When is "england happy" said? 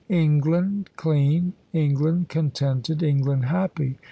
3.03-3.99